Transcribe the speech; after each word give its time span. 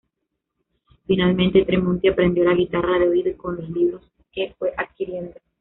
Finalmente, 1.05 1.63
Tremonti, 1.63 2.07
aprendió 2.07 2.43
la 2.43 2.55
guitarra 2.55 2.97
de 2.97 3.07
oído 3.09 3.29
y 3.29 3.35
con 3.35 3.57
los 3.57 3.69
libros 3.69 4.01
que 4.31 4.55
fue 4.57 4.73
adquiriendo. 4.75 5.35